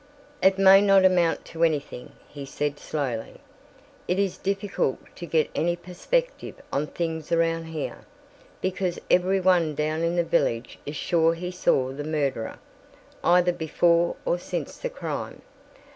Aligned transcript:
"It 0.41 0.57
may 0.57 0.81
not 0.81 1.05
amount 1.05 1.45
to 1.45 1.63
anything," 1.63 2.13
he 2.27 2.43
said 2.43 2.79
slowly. 2.79 3.39
"It 4.07 4.17
is 4.17 4.39
difficult 4.39 4.97
to 5.17 5.27
get 5.27 5.47
any 5.53 5.75
perspective 5.75 6.55
on 6.73 6.87
things 6.87 7.31
around 7.31 7.65
here, 7.65 7.99
because 8.61 8.97
every 9.11 9.39
one 9.39 9.75
down 9.75 10.01
in 10.01 10.15
the 10.15 10.23
village 10.23 10.79
is 10.87 10.95
sure 10.95 11.35
he 11.35 11.51
saw 11.51 11.89
the 11.91 12.03
murderer, 12.03 12.57
either 13.23 13.51
before 13.53 14.15
or 14.25 14.39
since 14.39 14.75
the 14.79 14.89
crime. 14.89 15.43